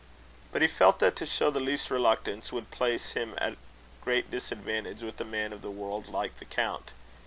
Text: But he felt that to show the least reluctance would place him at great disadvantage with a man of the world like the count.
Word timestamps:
But 0.51 0.63
he 0.63 0.67
felt 0.67 0.97
that 0.97 1.15
to 1.17 1.27
show 1.27 1.51
the 1.51 1.59
least 1.59 1.91
reluctance 1.91 2.51
would 2.51 2.71
place 2.71 3.11
him 3.11 3.35
at 3.37 3.55
great 4.03 4.31
disadvantage 4.31 5.03
with 5.03 5.21
a 5.21 5.25
man 5.25 5.53
of 5.53 5.61
the 5.61 5.69
world 5.69 6.07
like 6.07 6.39
the 6.39 6.45
count. 6.45 6.93